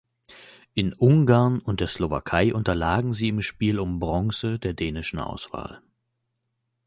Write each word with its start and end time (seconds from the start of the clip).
In 0.73 0.93
Ungarn 0.93 1.59
und 1.59 1.79
der 1.79 1.87
Slowakei 1.87 2.55
unterlagen 2.55 3.13
sie 3.13 3.27
im 3.27 3.43
Spiel 3.43 3.79
um 3.79 3.99
Bronze 3.99 4.57
der 4.57 4.73
dänischen 4.73 5.19
Auswahl. 5.19 5.83